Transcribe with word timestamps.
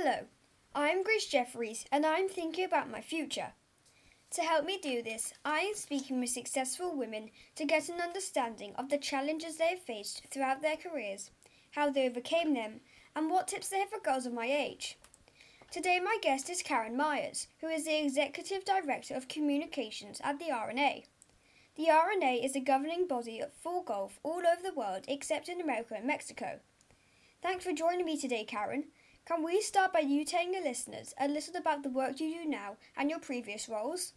Hello, 0.00 0.26
I'm 0.76 1.02
Grace 1.02 1.26
Jeffries 1.26 1.84
and 1.90 2.06
I'm 2.06 2.28
thinking 2.28 2.64
about 2.64 2.88
my 2.88 3.00
future. 3.00 3.54
To 4.30 4.42
help 4.42 4.64
me 4.64 4.78
do 4.80 5.02
this, 5.02 5.34
I 5.44 5.58
am 5.58 5.74
speaking 5.74 6.20
with 6.20 6.30
successful 6.30 6.96
women 6.96 7.30
to 7.56 7.64
get 7.64 7.88
an 7.88 8.00
understanding 8.00 8.74
of 8.76 8.90
the 8.90 8.98
challenges 8.98 9.56
they 9.56 9.70
have 9.70 9.82
faced 9.82 10.22
throughout 10.30 10.62
their 10.62 10.76
careers, 10.76 11.32
how 11.72 11.90
they 11.90 12.08
overcame 12.08 12.54
them, 12.54 12.78
and 13.16 13.28
what 13.28 13.48
tips 13.48 13.70
they 13.70 13.80
have 13.80 13.90
for 13.90 13.98
girls 13.98 14.24
of 14.24 14.32
my 14.32 14.46
age. 14.46 14.96
Today, 15.72 15.98
my 15.98 16.18
guest 16.22 16.48
is 16.48 16.62
Karen 16.62 16.96
Myers, 16.96 17.48
who 17.60 17.66
is 17.66 17.84
the 17.84 18.00
Executive 18.00 18.64
Director 18.64 19.14
of 19.14 19.26
Communications 19.26 20.20
at 20.22 20.38
the 20.38 20.52
R&A. 20.52 21.06
The 21.74 21.90
R&A 21.90 22.34
is 22.36 22.54
a 22.54 22.60
governing 22.60 23.08
body 23.08 23.42
for 23.60 23.82
golf 23.82 24.20
all 24.22 24.42
over 24.46 24.62
the 24.62 24.78
world 24.78 25.06
except 25.08 25.48
in 25.48 25.60
America 25.60 25.94
and 25.96 26.06
Mexico. 26.06 26.60
Thanks 27.42 27.64
for 27.64 27.72
joining 27.72 28.06
me 28.06 28.16
today, 28.16 28.44
Karen. 28.44 28.84
Can 29.28 29.42
we 29.42 29.60
start 29.60 29.92
by 29.92 29.98
you 29.98 30.24
telling 30.24 30.52
the 30.52 30.60
listeners 30.60 31.12
a 31.20 31.28
little 31.28 31.54
about 31.54 31.82
the 31.82 31.90
work 31.90 32.18
you 32.18 32.42
do 32.42 32.48
now 32.48 32.78
and 32.96 33.10
your 33.10 33.18
previous 33.18 33.68
roles? 33.68 34.14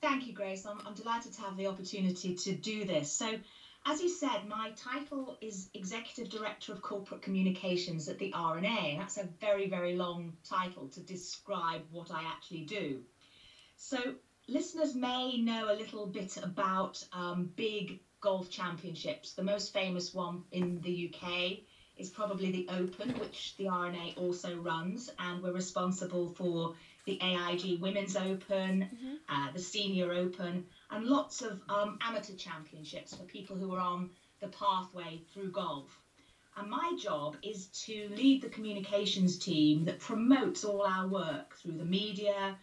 Thank 0.00 0.26
you, 0.26 0.32
Grace. 0.32 0.64
I'm, 0.64 0.80
I'm 0.86 0.94
delighted 0.94 1.34
to 1.34 1.42
have 1.42 1.58
the 1.58 1.66
opportunity 1.66 2.34
to 2.34 2.54
do 2.54 2.86
this. 2.86 3.12
So, 3.12 3.38
as 3.84 4.00
you 4.00 4.08
said, 4.08 4.48
my 4.48 4.70
title 4.74 5.36
is 5.42 5.68
Executive 5.74 6.30
Director 6.30 6.72
of 6.72 6.80
Corporate 6.80 7.20
Communications 7.20 8.08
at 8.08 8.18
the 8.18 8.32
R&A. 8.32 8.96
That's 8.98 9.18
a 9.18 9.28
very, 9.38 9.68
very 9.68 9.96
long 9.96 10.32
title 10.48 10.88
to 10.88 11.00
describe 11.00 11.82
what 11.90 12.10
I 12.10 12.22
actually 12.22 12.64
do. 12.64 13.02
So, 13.76 14.14
listeners 14.48 14.94
may 14.94 15.36
know 15.36 15.70
a 15.70 15.76
little 15.76 16.06
bit 16.06 16.38
about 16.42 17.04
um, 17.12 17.50
big 17.54 18.00
golf 18.22 18.48
championships. 18.48 19.34
The 19.34 19.44
most 19.44 19.74
famous 19.74 20.14
one 20.14 20.44
in 20.52 20.80
the 20.80 21.12
UK 21.12 21.58
is 22.02 22.10
probably 22.10 22.50
the 22.50 22.66
Open, 22.68 23.10
which 23.20 23.56
the 23.56 23.68
R&A 23.68 24.12
also 24.16 24.56
runs, 24.56 25.08
and 25.20 25.40
we're 25.40 25.52
responsible 25.52 26.30
for 26.30 26.74
the 27.06 27.18
AIG 27.22 27.80
Women's 27.80 28.16
Open, 28.16 28.90
mm-hmm. 28.92 29.14
uh, 29.28 29.52
the 29.52 29.60
Senior 29.60 30.12
Open, 30.12 30.64
and 30.90 31.06
lots 31.06 31.42
of 31.42 31.60
um, 31.68 31.98
amateur 32.02 32.34
championships 32.34 33.14
for 33.14 33.22
people 33.22 33.56
who 33.56 33.72
are 33.72 33.80
on 33.80 34.10
the 34.40 34.48
pathway 34.48 35.20
through 35.32 35.52
golf. 35.52 35.96
And 36.56 36.68
my 36.68 36.92
job 36.98 37.36
is 37.42 37.66
to 37.86 38.08
lead 38.16 38.42
the 38.42 38.48
communications 38.48 39.38
team 39.38 39.84
that 39.84 40.00
promotes 40.00 40.64
all 40.64 40.82
our 40.82 41.06
work 41.06 41.56
through 41.56 41.78
the 41.78 41.84
media, 41.84 42.56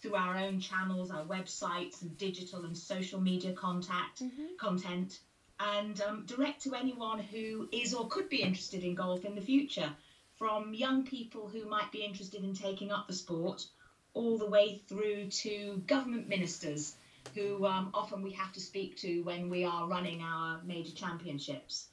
through 0.00 0.14
our 0.14 0.36
own 0.38 0.58
channels, 0.58 1.10
our 1.10 1.24
websites, 1.24 2.00
and 2.00 2.16
digital 2.16 2.64
and 2.64 2.76
social 2.76 3.20
media 3.20 3.52
contact 3.52 4.22
mm-hmm. 4.22 4.56
content, 4.58 5.20
and 5.60 6.00
um, 6.02 6.24
direct 6.26 6.62
to 6.62 6.74
anyone 6.74 7.18
who 7.18 7.68
is 7.72 7.94
or 7.94 8.08
could 8.08 8.28
be 8.28 8.42
interested 8.42 8.84
in 8.84 8.94
golf 8.94 9.24
in 9.24 9.34
the 9.34 9.40
future, 9.40 9.90
from 10.38 10.74
young 10.74 11.04
people 11.04 11.48
who 11.48 11.68
might 11.68 11.90
be 11.92 12.04
interested 12.04 12.44
in 12.44 12.54
taking 12.54 12.92
up 12.92 13.06
the 13.06 13.14
sport, 13.14 13.66
all 14.12 14.38
the 14.38 14.48
way 14.48 14.80
through 14.88 15.28
to 15.28 15.82
government 15.86 16.28
ministers 16.28 16.96
who 17.34 17.66
um, 17.66 17.90
often 17.92 18.22
we 18.22 18.30
have 18.32 18.52
to 18.52 18.60
speak 18.60 18.96
to 18.96 19.20
when 19.22 19.50
we 19.50 19.64
are 19.64 19.88
running 19.88 20.22
our 20.22 20.60
major 20.64 20.94
championships. 20.94 21.88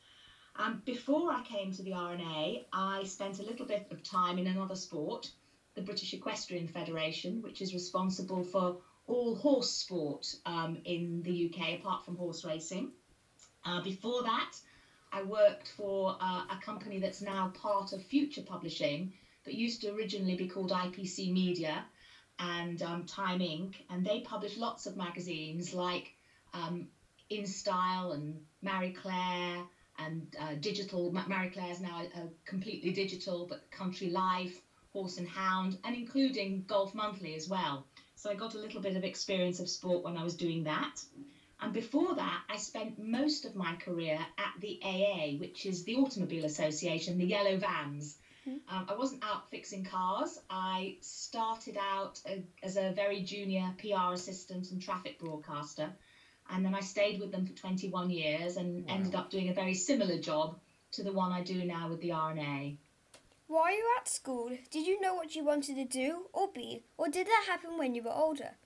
Um, 0.56 0.82
before 0.86 1.32
I 1.32 1.42
came 1.42 1.72
to 1.74 1.84
the 1.84 1.94
R&A, 1.94 2.66
I 2.72 3.04
spent 3.06 3.40
a 3.40 3.44
little 3.44 3.66
bit 3.66 3.88
of 3.92 4.04
time 4.04 4.38
in 4.38 4.48
another 4.48 4.76
sport, 4.76 5.32
the 5.76 5.82
British 5.82 6.14
Equestrian 6.14 6.68
Federation, 6.68 7.42
which 7.42 7.62
is 7.62 7.74
responsible 7.74 8.44
for 8.44 8.78
all 9.08 9.36
horse 9.36 9.72
sport 9.72 10.36
um, 10.46 10.78
in 10.86 11.24
the 11.24 11.52
UK, 11.52 11.80
apart 11.80 12.06
from 12.06 12.16
horse 12.16 12.46
racing. 12.46 12.92
Uh, 13.66 13.82
before 13.82 14.24
that, 14.24 14.52
I 15.12 15.22
worked 15.24 15.68
for 15.70 16.18
uh, 16.20 16.44
a 16.50 16.58
company 16.64 17.00
that's 17.00 17.22
now 17.22 17.52
part 17.54 17.94
of 17.94 18.04
Future 18.04 18.42
Publishing, 18.42 19.14
but 19.44 19.54
used 19.54 19.82
to 19.82 19.94
originally 19.94 20.36
be 20.36 20.48
called 20.48 20.72
IPC 20.72 21.32
Media 21.32 21.86
and 22.40 22.82
um, 22.82 23.06
Time 23.06 23.40
Inc. 23.40 23.76
And 23.90 24.06
they 24.06 24.22
publish 24.22 24.58
lots 24.58 24.86
of 24.86 24.98
magazines 24.98 25.74
like 25.74 26.14
um, 26.54 26.88
In 27.30 27.46
Style 27.46 28.12
and 28.12 28.42
Marie 28.62 28.92
Claire 28.92 29.64
and 30.00 30.36
uh, 30.40 30.56
digital. 30.60 31.12
Marie 31.12 31.50
Claire 31.50 31.72
is 31.72 31.80
now 31.80 32.02
a 32.16 32.28
completely 32.46 32.92
digital, 32.92 33.46
but 33.48 33.70
Country 33.70 34.10
Life, 34.10 34.60
Horse 34.92 35.18
and 35.18 35.28
Hound, 35.28 35.78
and 35.84 35.96
including 35.96 36.64
Golf 36.68 36.94
Monthly 36.96 37.36
as 37.36 37.48
well. 37.48 37.86
So 38.16 38.30
I 38.30 38.36
got 38.36 38.56
a 38.56 38.60
little 38.60 38.82
bit 38.82 38.96
of 38.96 39.04
experience 39.04 39.60
of 39.60 39.70
sport 39.70 40.04
when 40.04 40.18
I 40.18 40.24
was 40.24 40.36
doing 40.36 40.64
that. 40.64 41.04
And 41.64 41.72
before 41.72 42.14
that, 42.16 42.42
I 42.50 42.58
spent 42.58 43.00
most 43.00 43.46
of 43.46 43.56
my 43.56 43.76
career 43.78 44.20
at 44.38 44.54
the 44.60 44.80
AA, 44.84 45.40
which 45.40 45.66
is 45.66 45.86
the 45.86 45.96
Automobile 45.96 46.44
Association, 46.44 47.18
the 47.18 47.26
yellow 47.26 47.56
vans. 47.56 48.18
Mm-hmm. 48.46 48.76
Um, 48.76 48.86
I 48.90 48.96
wasn't 48.96 49.24
out 49.24 49.50
fixing 49.50 49.86
cars. 49.86 50.42
I 50.50 50.98
started 51.00 51.78
out 51.80 52.20
a, 52.26 52.44
as 52.62 52.76
a 52.76 52.92
very 52.92 53.22
junior 53.22 53.74
PR 53.78 54.12
assistant 54.12 54.72
and 54.72 54.82
traffic 54.82 55.20
broadcaster. 55.20 55.90
And 56.50 56.66
then 56.66 56.76
I 56.76 56.82
stayed 56.82 57.22
with 57.22 57.32
them 57.32 57.46
for 57.46 57.54
21 57.54 58.10
years 58.10 58.58
and 58.58 58.86
wow. 58.86 58.94
ended 58.94 59.16
up 59.16 59.30
doing 59.30 59.48
a 59.48 59.54
very 59.54 59.74
similar 59.74 60.20
job 60.20 60.60
to 60.92 61.04
the 61.04 61.14
one 61.14 61.32
I 61.32 61.44
do 61.44 61.64
now 61.64 61.88
with 61.88 62.02
the 62.02 62.12
R&A. 62.12 62.78
While 63.48 63.72
you 63.72 63.84
were 63.84 64.02
at 64.02 64.10
school, 64.10 64.50
did 64.70 64.86
you 64.86 65.00
know 65.00 65.14
what 65.14 65.34
you 65.36 65.46
wanted 65.46 65.76
to 65.76 65.86
do 65.86 66.26
or 66.34 66.50
be, 66.54 66.84
or 66.98 67.08
did 67.08 67.28
that 67.28 67.46
happen 67.48 67.78
when 67.78 67.96
you 67.96 68.04
were 68.04 68.12
older? 68.12 68.58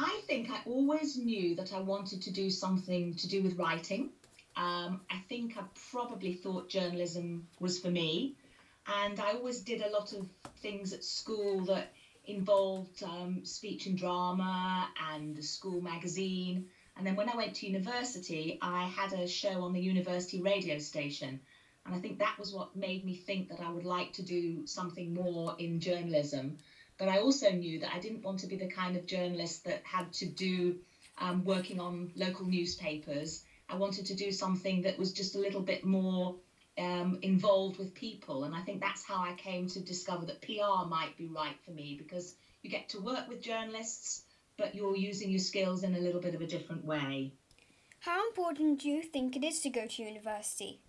I 0.00 0.20
think 0.28 0.48
I 0.48 0.60
always 0.64 1.16
knew 1.16 1.56
that 1.56 1.72
I 1.72 1.80
wanted 1.80 2.22
to 2.22 2.30
do 2.30 2.50
something 2.50 3.14
to 3.14 3.26
do 3.26 3.42
with 3.42 3.58
writing. 3.58 4.10
Um, 4.54 5.00
I 5.10 5.18
think 5.28 5.58
I 5.58 5.62
probably 5.90 6.34
thought 6.34 6.68
journalism 6.68 7.48
was 7.58 7.80
for 7.80 7.90
me. 7.90 8.36
And 8.86 9.18
I 9.18 9.32
always 9.32 9.60
did 9.60 9.82
a 9.82 9.90
lot 9.90 10.12
of 10.12 10.28
things 10.58 10.92
at 10.92 11.02
school 11.02 11.64
that 11.64 11.90
involved 12.26 13.02
um, 13.02 13.44
speech 13.44 13.86
and 13.86 13.98
drama 13.98 14.88
and 15.12 15.34
the 15.34 15.42
school 15.42 15.80
magazine. 15.80 16.66
And 16.96 17.04
then 17.04 17.16
when 17.16 17.28
I 17.28 17.34
went 17.34 17.54
to 17.56 17.66
university, 17.66 18.56
I 18.62 18.84
had 18.84 19.12
a 19.12 19.26
show 19.26 19.62
on 19.62 19.72
the 19.72 19.80
university 19.80 20.40
radio 20.40 20.78
station. 20.78 21.40
And 21.84 21.94
I 21.94 21.98
think 21.98 22.20
that 22.20 22.38
was 22.38 22.52
what 22.52 22.76
made 22.76 23.04
me 23.04 23.14
think 23.14 23.48
that 23.48 23.60
I 23.60 23.70
would 23.70 23.84
like 23.84 24.12
to 24.12 24.22
do 24.22 24.64
something 24.64 25.12
more 25.12 25.56
in 25.58 25.80
journalism. 25.80 26.58
But 26.98 27.08
I 27.08 27.18
also 27.18 27.50
knew 27.50 27.80
that 27.80 27.94
I 27.94 28.00
didn't 28.00 28.22
want 28.22 28.40
to 28.40 28.46
be 28.46 28.56
the 28.56 28.68
kind 28.68 28.96
of 28.96 29.06
journalist 29.06 29.64
that 29.64 29.82
had 29.84 30.12
to 30.14 30.26
do 30.26 30.76
um, 31.18 31.44
working 31.44 31.80
on 31.80 32.10
local 32.16 32.46
newspapers. 32.46 33.44
I 33.68 33.76
wanted 33.76 34.06
to 34.06 34.14
do 34.14 34.32
something 34.32 34.82
that 34.82 34.98
was 34.98 35.12
just 35.12 35.36
a 35.36 35.38
little 35.38 35.60
bit 35.60 35.84
more 35.84 36.36
um, 36.78 37.18
involved 37.22 37.78
with 37.78 37.94
people. 37.94 38.44
And 38.44 38.54
I 38.54 38.62
think 38.62 38.80
that's 38.80 39.04
how 39.04 39.22
I 39.22 39.34
came 39.34 39.68
to 39.68 39.80
discover 39.80 40.26
that 40.26 40.42
PR 40.42 40.88
might 40.88 41.16
be 41.16 41.26
right 41.26 41.56
for 41.64 41.70
me 41.70 41.96
because 41.98 42.34
you 42.62 42.70
get 42.70 42.88
to 42.90 43.00
work 43.00 43.28
with 43.28 43.42
journalists, 43.42 44.22
but 44.56 44.74
you're 44.74 44.96
using 44.96 45.30
your 45.30 45.40
skills 45.40 45.82
in 45.82 45.94
a 45.94 46.00
little 46.00 46.20
bit 46.20 46.34
of 46.34 46.40
a 46.40 46.46
different 46.46 46.84
way. 46.84 47.32
How 48.00 48.26
important 48.28 48.80
do 48.80 48.88
you 48.88 49.02
think 49.02 49.36
it 49.36 49.44
is 49.44 49.60
to 49.60 49.70
go 49.70 49.86
to 49.86 50.02
university? 50.02 50.80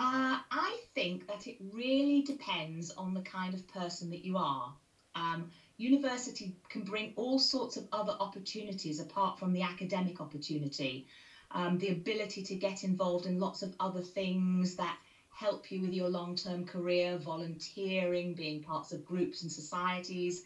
Uh, 0.00 0.38
I 0.52 0.78
think 0.94 1.26
that 1.26 1.48
it 1.48 1.56
really 1.72 2.22
depends 2.22 2.92
on 2.92 3.14
the 3.14 3.20
kind 3.20 3.52
of 3.52 3.66
person 3.66 4.10
that 4.10 4.24
you 4.24 4.36
are. 4.36 4.72
Um, 5.16 5.50
university 5.76 6.54
can 6.68 6.84
bring 6.84 7.14
all 7.16 7.40
sorts 7.40 7.76
of 7.76 7.88
other 7.90 8.14
opportunities 8.20 9.00
apart 9.00 9.40
from 9.40 9.52
the 9.52 9.62
academic 9.62 10.20
opportunity. 10.20 11.08
Um, 11.50 11.78
the 11.78 11.88
ability 11.88 12.44
to 12.44 12.54
get 12.54 12.84
involved 12.84 13.26
in 13.26 13.40
lots 13.40 13.62
of 13.62 13.74
other 13.80 14.00
things 14.00 14.76
that 14.76 14.96
help 15.30 15.68
you 15.72 15.80
with 15.80 15.92
your 15.92 16.08
long 16.08 16.36
term 16.36 16.62
career, 16.62 17.18
volunteering, 17.18 18.34
being 18.34 18.62
parts 18.62 18.92
of 18.92 19.04
groups 19.04 19.42
and 19.42 19.50
societies. 19.50 20.44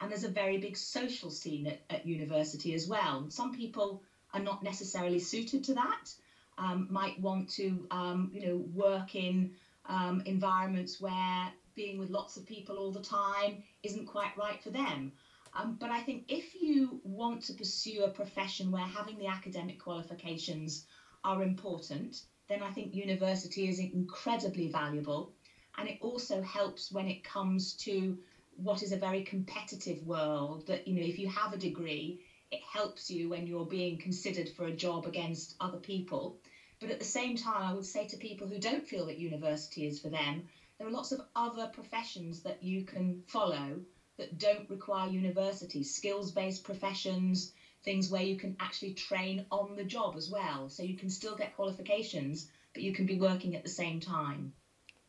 And 0.00 0.12
there's 0.12 0.22
a 0.22 0.28
very 0.28 0.58
big 0.58 0.76
social 0.76 1.30
scene 1.30 1.66
at, 1.66 1.80
at 1.90 2.06
university 2.06 2.72
as 2.72 2.86
well. 2.86 3.26
Some 3.30 3.52
people 3.52 4.04
are 4.32 4.40
not 4.40 4.62
necessarily 4.62 5.18
suited 5.18 5.64
to 5.64 5.74
that 5.74 6.14
um, 6.62 6.86
might 6.88 7.18
want 7.18 7.48
to, 7.48 7.86
um, 7.90 8.30
you 8.32 8.46
know, 8.46 8.56
work 8.72 9.14
in 9.16 9.50
um, 9.86 10.22
environments 10.26 11.00
where 11.00 11.50
being 11.74 11.98
with 11.98 12.10
lots 12.10 12.36
of 12.36 12.46
people 12.46 12.78
all 12.78 12.92
the 12.92 13.00
time 13.00 13.58
isn't 13.82 14.06
quite 14.06 14.36
right 14.36 14.62
for 14.62 14.70
them. 14.70 15.10
Um, 15.54 15.76
but 15.80 15.90
I 15.90 16.00
think 16.00 16.22
if 16.28 16.54
you 16.54 17.00
want 17.02 17.42
to 17.44 17.52
pursue 17.52 18.04
a 18.04 18.08
profession 18.08 18.70
where 18.70 18.86
having 18.86 19.18
the 19.18 19.26
academic 19.26 19.78
qualifications 19.78 20.84
are 21.24 21.42
important, 21.42 22.22
then 22.48 22.62
I 22.62 22.70
think 22.70 22.94
university 22.94 23.68
is 23.68 23.80
incredibly 23.80 24.68
valuable. 24.68 25.32
And 25.78 25.88
it 25.88 25.96
also 26.00 26.40
helps 26.42 26.92
when 26.92 27.08
it 27.08 27.24
comes 27.24 27.72
to 27.84 28.16
what 28.54 28.82
is 28.82 28.92
a 28.92 28.96
very 28.96 29.22
competitive 29.22 30.00
world 30.02 30.66
that, 30.66 30.86
you 30.86 30.94
know, 30.94 31.06
if 31.06 31.18
you 31.18 31.26
have 31.28 31.52
a 31.52 31.56
degree, 31.56 32.18
it 32.50 32.60
helps 32.70 33.10
you 33.10 33.30
when 33.30 33.46
you're 33.46 33.64
being 33.64 33.98
considered 33.98 34.48
for 34.50 34.66
a 34.66 34.76
job 34.76 35.06
against 35.06 35.54
other 35.58 35.78
people. 35.78 36.36
But 36.82 36.90
at 36.90 36.98
the 36.98 37.04
same 37.04 37.36
time, 37.36 37.62
I 37.62 37.72
would 37.74 37.86
say 37.86 38.08
to 38.08 38.16
people 38.16 38.48
who 38.48 38.58
don't 38.58 38.88
feel 38.88 39.06
that 39.06 39.20
university 39.20 39.86
is 39.86 40.00
for 40.00 40.08
them, 40.08 40.48
there 40.76 40.88
are 40.88 40.90
lots 40.90 41.12
of 41.12 41.20
other 41.36 41.68
professions 41.68 42.42
that 42.42 42.60
you 42.60 42.84
can 42.84 43.22
follow 43.28 43.80
that 44.18 44.36
don't 44.36 44.68
require 44.68 45.08
university, 45.08 45.84
skills 45.84 46.32
based 46.32 46.64
professions, 46.64 47.52
things 47.84 48.10
where 48.10 48.22
you 48.22 48.36
can 48.36 48.56
actually 48.58 48.94
train 48.94 49.46
on 49.52 49.76
the 49.76 49.84
job 49.84 50.16
as 50.16 50.28
well. 50.28 50.68
So 50.68 50.82
you 50.82 50.96
can 50.96 51.08
still 51.08 51.36
get 51.36 51.54
qualifications, 51.54 52.50
but 52.74 52.82
you 52.82 52.92
can 52.92 53.06
be 53.06 53.20
working 53.20 53.54
at 53.54 53.62
the 53.62 53.68
same 53.68 54.00
time. 54.00 54.52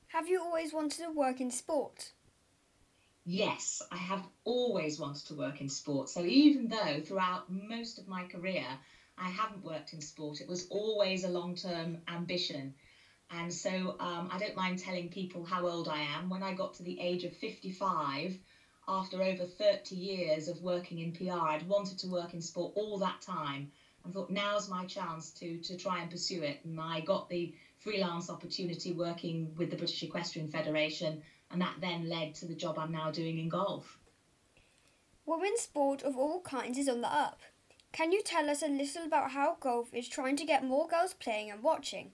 Have 0.10 0.28
you 0.28 0.42
always 0.42 0.74
wanted 0.74 1.00
to 1.00 1.12
work 1.12 1.42
in 1.42 1.50
sport? 1.50 2.12
Yes, 3.26 3.82
I 3.92 3.98
have 3.98 4.24
always 4.44 5.00
wanted 5.00 5.26
to 5.26 5.34
work 5.34 5.60
in 5.60 5.70
sport. 5.70 6.10
So 6.10 6.24
even 6.24 6.68
though 6.68 7.02
throughout 7.04 7.52
most 7.52 7.98
of 7.98 8.08
my 8.08 8.26
career 8.26 8.68
I 9.18 9.30
haven't 9.30 9.64
worked 9.64 9.94
in 9.94 10.02
sport, 10.02 10.42
it 10.42 10.48
was 10.48 10.68
always 10.70 11.24
a 11.24 11.30
long 11.30 11.56
term 11.56 12.00
ambition. 12.08 12.74
And 13.32 13.52
so 13.52 13.96
um, 14.00 14.30
I 14.32 14.38
don't 14.38 14.56
mind 14.56 14.80
telling 14.80 15.10
people 15.10 15.44
how 15.44 15.68
old 15.68 15.88
I 15.88 16.02
am. 16.02 16.30
When 16.30 16.44
I 16.44 16.54
got 16.54 16.76
to 16.76 16.84
the 16.84 17.00
age 17.00 17.24
of 17.24 17.36
55, 17.36 18.38
after 18.88 19.24
over 19.24 19.46
30 19.46 19.96
years 19.96 20.48
of 20.48 20.62
working 20.62 21.00
in 21.00 21.14
PR, 21.14 21.40
I'd 21.40 21.68
wanted 21.68 21.98
to 22.00 22.08
work 22.08 22.34
in 22.34 22.42
sport 22.42 22.74
all 22.76 22.98
that 23.00 23.22
time 23.22 23.72
and 24.04 24.14
thought 24.14 24.30
now's 24.30 24.70
my 24.70 24.86
chance 24.86 25.32
to 25.32 25.58
to 25.60 25.78
try 25.78 26.02
and 26.02 26.12
pursue 26.12 26.44
it. 26.44 26.60
And 26.64 26.80
I 26.80 27.02
got 27.02 27.30
the 27.30 27.56
freelance 27.80 28.30
opportunity 28.30 28.94
working 28.94 29.54
with 29.58 29.70
the 29.70 29.78
British 29.78 30.04
Equestrian 30.04 30.50
Federation, 30.50 31.22
and 31.52 31.62
that 31.62 31.76
then 31.80 32.10
led 32.10 32.36
to 32.36 32.46
the 32.46 32.56
job 32.56 32.78
I'm 32.78 32.92
now 32.92 33.12
doing 33.12 33.40
in 33.40 33.50
golf. 33.50 33.98
Women's 35.26 35.62
sport 35.62 36.04
of 36.04 36.18
all 36.18 36.42
kinds 36.42 36.78
is 36.78 36.90
on 36.90 37.02
the 37.02 37.08
up. 37.12 37.42
Can 37.94 38.12
you 38.12 38.24
tell 38.24 38.50
us 38.50 38.64
a 38.64 38.68
little 38.68 39.06
about 39.06 39.32
how 39.32 39.56
golf 39.60 39.94
is 39.94 40.10
trying 40.10 40.36
to 40.38 40.46
get 40.46 40.66
more 40.66 40.88
girls 40.88 41.14
playing 41.14 41.52
and 41.52 41.62
watching? 41.62 42.12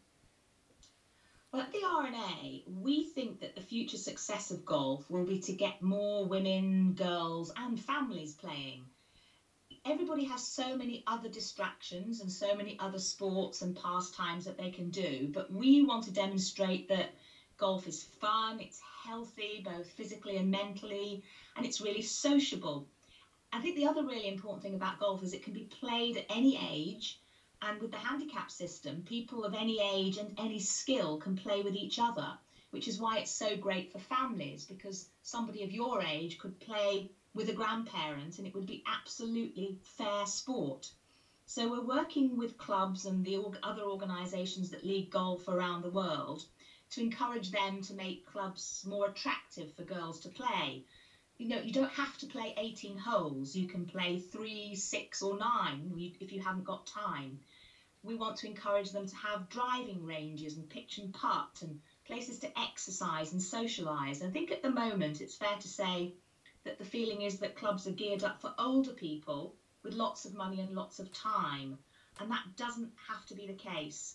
Well, 1.54 1.62
at 1.62 1.72
the 1.72 1.86
R&A, 1.86 2.66
we 2.68 3.06
think 3.06 3.40
that 3.40 3.56
the 3.56 3.62
future 3.62 3.98
success 3.98 4.52
of 4.52 4.66
golf 4.66 5.10
will 5.10 5.24
be 5.24 5.40
to 5.40 5.54
get 5.54 5.82
more 5.82 6.26
women, 6.26 6.96
girls, 6.96 7.54
and 7.56 7.80
families 7.80 8.34
playing. 8.34 8.84
Everybody 9.86 10.26
has 10.26 10.46
so 10.46 10.76
many 10.76 11.02
other 11.08 11.30
distractions 11.30 12.20
and 12.20 12.30
so 12.30 12.54
many 12.56 12.78
other 12.82 13.00
sports 13.00 13.62
and 13.62 13.74
pastimes 13.74 14.44
that 14.44 14.58
they 14.58 14.72
can 14.72 14.90
do, 14.90 15.32
but 15.34 15.50
we 15.50 15.82
want 15.84 16.04
to 16.04 16.12
demonstrate 16.12 16.90
that 16.90 17.16
golf 17.56 17.88
is 17.88 18.04
fun, 18.04 18.60
it's 18.60 18.82
healthy, 19.06 19.64
both 19.64 19.90
physically 19.92 20.36
and 20.36 20.52
mentally, 20.52 21.24
and 21.56 21.66
it's 21.66 21.80
really 21.80 22.02
sociable. 22.02 22.86
I 23.52 23.60
think 23.60 23.76
the 23.76 23.88
other 23.88 24.04
really 24.04 24.28
important 24.28 24.62
thing 24.62 24.76
about 24.76 25.00
golf 25.00 25.24
is 25.24 25.34
it 25.34 25.44
can 25.44 25.54
be 25.54 25.64
played 25.64 26.18
at 26.18 26.26
any 26.30 26.56
age 26.56 27.20
and 27.62 27.82
with 27.82 27.92
the 27.92 27.98
handicap 27.98 28.52
system, 28.52 29.02
people 29.02 29.44
of 29.44 29.56
any 29.56 29.82
age 29.82 30.18
and 30.18 30.34
any 30.38 30.60
skill 30.60 31.18
can 31.18 31.36
play 31.36 31.62
with 31.62 31.76
each 31.76 32.00
other, 32.00 32.38
which 32.70 32.88
is 32.88 33.00
why 33.00 33.18
it's 33.18 33.32
so 33.32 33.56
great 33.58 33.92
for 33.92 33.98
families 33.98 34.66
because 34.66 35.10
somebody 35.24 35.64
of 35.64 35.72
your 35.72 36.02
age 36.02 36.38
could 36.38 36.60
play 36.60 37.10
with 37.34 37.50
a 37.50 37.54
grandparent 37.54 38.38
and 38.38 38.46
it 38.46 38.54
would 38.54 38.68
be 38.68 38.84
absolutely 38.86 39.78
fair 39.82 40.26
sport. 40.26 40.92
So 41.48 41.68
we're 41.68 41.82
working 41.82 42.38
with 42.38 42.58
clubs 42.58 43.06
and 43.06 43.26
the 43.26 43.38
other 43.64 43.84
organisations 43.90 44.70
that 44.70 44.84
lead 44.84 45.10
golf 45.10 45.48
around 45.48 45.82
the 45.82 45.90
world 45.90 46.44
to 46.92 47.02
encourage 47.02 47.50
them 47.50 47.82
to 47.82 47.94
make 47.94 48.26
clubs 48.26 48.84
more 48.86 49.08
attractive 49.08 49.72
for 49.74 49.84
girls 49.84 50.20
to 50.20 50.30
play. 50.30 50.84
You 51.40 51.48
know, 51.48 51.58
you 51.60 51.72
don't 51.72 51.90
have 51.92 52.18
to 52.20 52.28
play 52.28 52.54
18 52.58 52.98
holes. 52.98 53.56
You 53.56 53.66
can 53.66 53.88
play 53.88 54.20
three, 54.20 54.76
six, 54.76 55.24
or 55.24 55.36
nine 55.36 55.96
if 56.20 56.32
you 56.32 56.40
haven't 56.42 56.66
got 56.66 56.86
time 56.86 57.40
we 58.04 58.16
want 58.16 58.38
to 58.38 58.48
encourage 58.48 58.92
them 58.92 59.06
to 59.06 59.16
have 59.18 59.50
driving 59.50 60.06
ranges 60.06 60.56
and 60.56 60.70
pitch 60.70 60.98
and 60.98 61.14
putt 61.14 61.60
and 61.62 61.78
places 62.06 62.40
to 62.40 62.60
exercise 62.60 63.32
and 63.32 63.42
socialise. 63.42 64.24
I 64.24 64.30
think 64.30 64.52
at 64.52 64.62
the 64.62 64.70
moment 64.70 65.22
it's 65.22 65.36
fair 65.36 65.58
to 65.58 65.68
say 65.68 66.14
that 66.66 66.78
the 66.78 66.86
feeling 66.86 67.22
is 67.22 67.40
that 67.40 67.56
clubs 67.56 67.88
are 67.88 67.92
geared 67.92 68.24
up 68.24 68.42
for 68.42 68.52
older 68.58 68.94
people 68.94 69.54
with 69.84 69.94
lots 69.94 70.26
of 70.26 70.34
money 70.34 70.62
and 70.62 70.76
lots 70.76 71.00
of 71.00 71.12
time, 71.12 71.76
and 72.20 72.32
that 72.32 72.44
doesn't 72.58 72.92
have 73.08 73.26
to 73.26 73.34
be 73.34 73.48
the 73.48 73.54
case. 73.54 74.14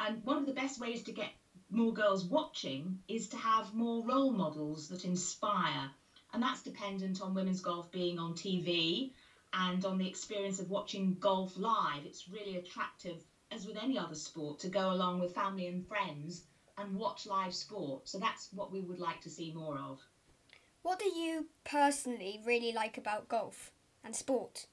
And 0.00 0.24
one 0.24 0.38
of 0.38 0.46
the 0.46 0.52
best 0.52 0.78
ways 0.78 1.02
to 1.02 1.12
get 1.12 1.30
more 1.70 1.92
girls 1.92 2.24
watching 2.24 2.96
is 3.08 3.28
to 3.28 3.36
have 3.36 3.72
more 3.72 4.04
role 4.04 4.30
models 4.32 4.88
that 4.88 5.04
inspire, 5.04 5.90
and 6.32 6.42
that's 6.42 6.62
dependent 6.62 7.20
on 7.20 7.34
women's 7.34 7.60
golf 7.60 7.90
being 7.90 8.18
on 8.18 8.34
TV 8.34 9.12
and 9.52 9.84
on 9.84 9.98
the 9.98 10.08
experience 10.08 10.60
of 10.60 10.70
watching 10.70 11.16
golf 11.18 11.56
live. 11.56 12.04
It's 12.04 12.28
really 12.28 12.56
attractive, 12.56 13.22
as 13.50 13.66
with 13.66 13.76
any 13.76 13.98
other 13.98 14.14
sport, 14.14 14.60
to 14.60 14.68
go 14.68 14.92
along 14.92 15.20
with 15.20 15.34
family 15.34 15.66
and 15.66 15.86
friends 15.86 16.44
and 16.78 16.96
watch 16.96 17.26
live 17.26 17.54
sport. 17.54 18.08
So 18.08 18.18
that's 18.18 18.48
what 18.52 18.72
we 18.72 18.80
would 18.80 19.00
like 19.00 19.20
to 19.22 19.30
see 19.30 19.52
more 19.52 19.76
of. 19.78 20.00
What 20.82 20.98
do 20.98 21.06
you 21.06 21.46
personally 21.64 22.40
really 22.44 22.72
like 22.72 22.96
about 22.96 23.28
golf 23.28 23.72
and 24.04 24.14
sport? 24.14 24.66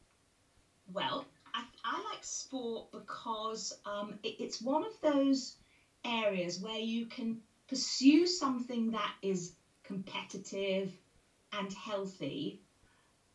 Well, 0.94 1.26
I, 1.54 1.64
I 1.84 2.04
like 2.12 2.24
sport 2.24 2.92
because 2.92 3.78
um, 3.86 4.20
it, 4.24 4.36
it's 4.40 4.62
one 4.62 4.86
of 4.86 4.94
those 5.02 5.58
areas 6.06 6.60
where 6.60 6.80
you 6.80 7.08
can 7.08 7.40
pursue 7.68 8.26
something 8.26 8.92
that 8.92 9.12
is 9.22 9.54
competitive 9.84 10.92
and 11.54 11.74
healthy 11.74 12.62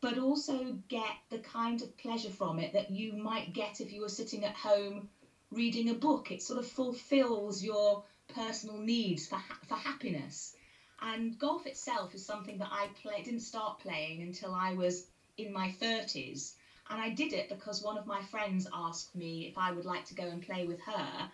but 0.02 0.18
also 0.18 0.76
get 0.88 1.14
the 1.30 1.38
kind 1.38 1.80
of 1.80 1.96
pleasure 1.96 2.28
from 2.28 2.58
it 2.58 2.72
that 2.72 2.90
you 2.90 3.12
might 3.12 3.52
get 3.52 3.80
if 3.80 3.92
you 3.92 4.00
were 4.02 4.08
sitting 4.08 4.44
at 4.44 4.56
home 4.56 5.08
reading 5.52 5.90
a 5.90 5.94
book. 5.94 6.32
It 6.32 6.42
sort 6.42 6.58
of 6.58 6.66
fulfills 6.66 7.62
your 7.62 8.02
personal 8.34 8.78
needs 8.78 9.28
for, 9.28 9.36
ha- 9.36 9.58
for 9.68 9.76
happiness. 9.76 10.54
And 11.00 11.38
golf 11.38 11.66
itself 11.66 12.14
is 12.14 12.24
something 12.26 12.58
that 12.58 12.68
I 12.72 12.88
play, 13.00 13.22
didn't 13.22 13.40
start 13.40 13.78
playing 13.78 14.22
until 14.22 14.52
I 14.52 14.72
was 14.72 15.06
in 15.38 15.52
my 15.52 15.68
30s. 15.68 16.54
And 16.90 17.00
I 17.00 17.10
did 17.10 17.32
it 17.32 17.48
because 17.48 17.80
one 17.80 17.96
of 17.96 18.06
my 18.06 18.22
friends 18.22 18.66
asked 18.72 19.14
me 19.14 19.46
if 19.46 19.56
I 19.56 19.70
would 19.70 19.84
like 19.84 20.04
to 20.06 20.14
go 20.14 20.24
and 20.24 20.42
play 20.42 20.64
with 20.64 20.80
her. 20.80 21.28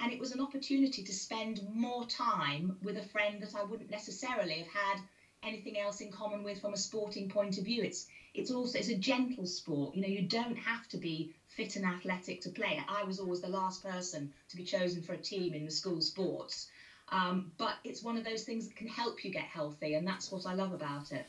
And 0.00 0.10
it 0.10 0.18
was 0.18 0.32
an 0.32 0.40
opportunity 0.40 1.04
to 1.04 1.12
spend 1.12 1.60
more 1.62 2.04
time 2.06 2.76
with 2.82 2.96
a 2.96 3.02
friend 3.02 3.40
that 3.40 3.54
I 3.54 3.62
wouldn't 3.62 3.90
necessarily 3.90 4.58
have 4.58 4.66
had 4.66 5.00
anything 5.42 5.78
else 5.78 6.00
in 6.00 6.10
common 6.10 6.42
with 6.42 6.60
from 6.60 6.74
a 6.74 6.76
sporting 6.76 7.28
point 7.28 7.58
of 7.58 7.64
view. 7.64 7.82
It's 7.82 8.06
it's 8.34 8.50
also 8.50 8.78
it's 8.78 8.88
a 8.88 8.96
gentle 8.96 9.46
sport. 9.46 9.94
You 9.94 10.02
know, 10.02 10.08
you 10.08 10.22
don't 10.22 10.56
have 10.56 10.88
to 10.88 10.96
be 10.96 11.34
fit 11.48 11.76
and 11.76 11.84
athletic 11.84 12.40
to 12.42 12.50
play 12.50 12.78
it. 12.78 12.84
I 12.88 13.04
was 13.04 13.18
always 13.18 13.40
the 13.40 13.48
last 13.48 13.82
person 13.82 14.32
to 14.48 14.56
be 14.56 14.64
chosen 14.64 15.02
for 15.02 15.14
a 15.14 15.18
team 15.18 15.54
in 15.54 15.64
the 15.64 15.70
school 15.70 16.00
sports. 16.00 16.68
Um, 17.10 17.50
but 17.58 17.74
it's 17.82 18.04
one 18.04 18.16
of 18.16 18.24
those 18.24 18.44
things 18.44 18.68
that 18.68 18.76
can 18.76 18.86
help 18.86 19.24
you 19.24 19.32
get 19.32 19.42
healthy, 19.42 19.94
and 19.94 20.06
that's 20.06 20.30
what 20.30 20.46
I 20.46 20.54
love 20.54 20.72
about 20.72 21.10
it. 21.10 21.26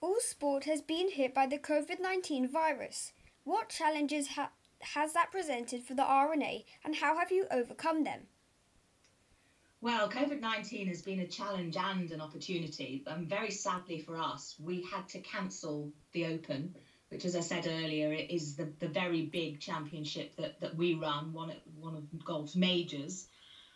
All 0.00 0.18
sport 0.20 0.64
has 0.64 0.80
been 0.80 1.10
hit 1.10 1.34
by 1.34 1.46
the 1.46 1.58
COVID 1.58 2.00
19 2.00 2.48
virus. 2.48 3.12
What 3.44 3.68
challenges 3.68 4.28
ha- 4.28 4.52
has 4.80 5.12
that 5.12 5.30
presented 5.30 5.82
for 5.82 5.94
the 5.94 6.04
R&A, 6.04 6.64
and 6.84 6.96
how 6.96 7.18
have 7.18 7.30
you 7.30 7.46
overcome 7.50 8.04
them? 8.04 8.28
Well, 9.84 10.08
COVID 10.08 10.40
19 10.40 10.86
has 10.86 11.02
been 11.02 11.20
a 11.20 11.26
challenge 11.26 11.76
and 11.76 12.10
an 12.10 12.22
opportunity. 12.22 13.04
And 13.06 13.28
very 13.28 13.50
sadly 13.50 13.98
for 13.98 14.16
us, 14.16 14.54
we 14.58 14.80
had 14.80 15.06
to 15.10 15.18
cancel 15.18 15.92
the 16.12 16.24
Open, 16.24 16.74
which, 17.10 17.26
as 17.26 17.36
I 17.36 17.40
said 17.40 17.66
earlier, 17.66 18.10
is 18.10 18.56
the, 18.56 18.72
the 18.78 18.88
very 18.88 19.26
big 19.26 19.60
championship 19.60 20.36
that, 20.36 20.58
that 20.62 20.74
we 20.74 20.94
run, 20.94 21.34
one, 21.34 21.52
one 21.78 21.96
of 21.96 22.24
golf's 22.24 22.56
majors. 22.56 23.26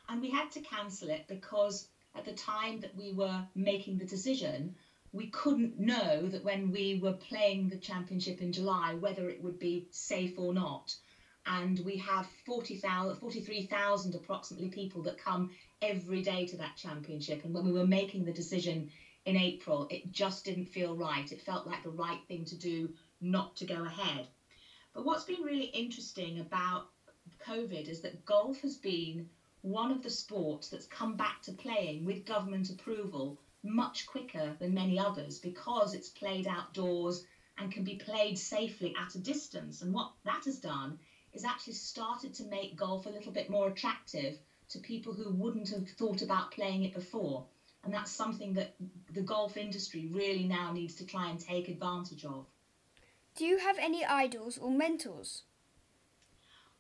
And 0.09 0.23
we 0.23 0.31
had 0.31 0.51
to 0.53 0.61
cancel 0.61 1.11
it 1.11 1.27
because 1.29 1.87
at 2.15 2.25
the 2.25 2.33
time 2.33 2.81
that 2.81 2.97
we 2.97 3.13
were 3.13 3.45
making 3.55 3.99
the 3.99 4.07
decision, 4.07 4.77
we 5.13 5.27
couldn't 5.27 5.79
know 5.79 6.27
that 6.27 6.43
when 6.43 6.73
we 6.73 7.01
were 7.03 7.13
playing 7.13 7.69
the 7.69 7.77
championship 7.77 8.41
in 8.41 8.55
July, 8.55 8.95
whether 8.95 9.29
it 9.29 9.43
would 9.43 9.59
be 9.59 9.89
safe 9.91 10.39
or 10.39 10.55
not 10.55 10.95
and 11.49 11.79
we 11.81 11.97
have 11.97 12.27
40,000, 12.45 13.17
43,000 13.17 14.15
approximately 14.15 14.69
people 14.69 15.03
that 15.03 15.19
come 15.19 15.51
every 15.81 16.23
day 16.23 16.47
to 16.47 16.57
that 16.59 16.77
championship. 16.77 17.45
And 17.45 17.55
when 17.55 17.65
we 17.65 17.73
were 17.73 17.87
making 17.87 18.25
the 18.25 18.33
decision 18.33 18.91
in 19.25 19.37
April, 19.37 19.87
it 19.91 20.13
just 20.13 20.45
didn't 20.45 20.67
feel 20.67 20.95
right. 20.95 21.31
It 21.33 21.41
felt 21.41 21.67
like 21.67 21.83
the 21.83 21.91
right 21.91 22.21
thing 22.29 22.45
to 22.47 22.57
do 22.57 22.91
not 23.21 23.57
to 23.57 23.65
go 23.65 23.85
ahead. 23.85 24.27
But 24.95 25.05
what's 25.05 25.25
been 25.25 25.43
really 25.43 25.67
interesting 25.67 26.41
about 26.41 26.89
COVID 27.47 27.89
is 27.89 28.01
that 28.01 28.25
golf 28.27 28.61
has 28.61 28.77
been 28.77 29.27
one 29.63 29.91
of 29.91 30.03
the 30.03 30.11
sports 30.11 30.69
that's 30.69 30.87
come 30.87 31.17
back 31.17 31.43
to 31.43 31.53
playing 31.53 32.05
with 32.05 32.27
government 32.27 32.71
approval 32.71 33.39
much 33.63 34.07
quicker 34.07 34.55
than 34.59 34.75
many 34.75 34.99
others 34.99 35.39
because 35.39 35.95
it's 35.95 36.11
played 36.11 36.47
outdoors 36.47 37.25
and 37.59 37.73
can 37.73 37.85
be 37.85 37.97
played 37.97 38.39
safely 38.39 38.95
at 39.01 39.15
a 39.15 39.19
distance. 39.19 39.83
And 39.83 39.93
what 39.93 40.13
that 40.25 40.45
has 40.45 40.59
done 40.59 40.99
is 41.39 41.45
actually 41.45 41.75
started 41.75 42.35
to 42.35 42.45
make 42.45 42.77
golf 42.77 43.07
a 43.07 43.11
little 43.11 43.31
bit 43.31 43.49
more 43.49 43.69
attractive 43.69 44.37
to 44.71 44.79
people 44.81 45.13
who 45.13 45.31
wouldn't 45.31 45.69
have 45.71 45.89
thought 45.91 46.21
about 46.21 46.51
playing 46.51 46.83
it 46.83 46.95
before. 46.95 47.47
And 47.85 47.95
that's 47.95 48.11
something 48.11 48.55
that 48.55 48.75
the 49.15 49.21
golf 49.21 49.57
industry 49.57 50.09
really 50.13 50.45
now 50.45 50.73
needs 50.73 50.97
to 50.97 51.07
try 51.07 51.31
and 51.31 51.39
take 51.39 51.69
advantage 51.69 52.25
of. 52.25 52.45
Do 53.37 53.45
you 53.45 53.59
have 53.59 53.79
any 53.79 54.05
idols 54.05 54.59
or 54.59 54.73
mentors? 54.73 55.45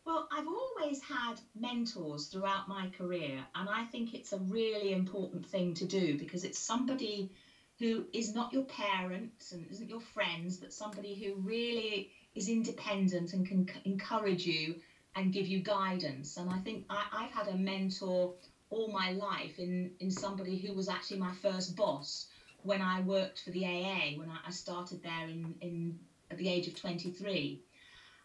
Well, 0.04 0.28
I've 0.32 0.48
always 0.48 1.00
had 1.02 1.34
mentors 1.54 2.26
throughout 2.26 2.66
my 2.66 2.90
career, 2.98 3.38
and 3.54 3.68
I 3.68 3.84
think 3.84 4.12
it's 4.12 4.32
a 4.32 4.38
really 4.38 4.92
important 4.92 5.46
thing 5.46 5.74
to 5.74 5.84
do 5.84 6.18
because 6.18 6.42
it's 6.42 6.58
somebody 6.58 7.30
who 7.78 8.06
is 8.12 8.34
not 8.34 8.52
your 8.52 8.64
parents 8.64 9.52
and 9.52 9.70
isn't 9.70 9.88
your 9.88 10.00
friends, 10.00 10.56
but 10.56 10.72
somebody 10.72 11.14
who 11.14 11.40
really 11.42 12.10
is 12.38 12.49
independent 12.49 13.33
and 13.33 13.47
can 13.47 13.68
encourage 13.85 14.47
you 14.47 14.76
and 15.16 15.33
give 15.33 15.49
you 15.49 15.59
guidance. 15.59 16.37
And 16.37 16.49
I 16.49 16.59
think 16.59 16.85
I, 16.88 17.26
have 17.33 17.47
had 17.47 17.54
a 17.54 17.59
mentor 17.59 18.35
all 18.71 18.88
my 18.88 19.11
life 19.11 19.59
in, 19.59 19.90
in 19.99 20.11
somebody 20.11 20.57
who 20.59 20.73
was 20.73 20.88
actually 20.88 21.18
my 21.18 21.33
first 21.42 21.75
boss 21.75 22.28
when 22.62 22.80
I 22.80 23.00
worked 23.00 23.40
for 23.40 23.50
the 23.50 23.64
AA, 23.64 24.16
when 24.16 24.28
I, 24.28 24.38
I 24.47 24.50
started 24.50 25.02
there 25.02 25.26
in, 25.28 25.54
in 25.61 25.99
at 26.30 26.38
the 26.38 26.49
age 26.49 26.68
of 26.68 26.75
23. 26.76 27.61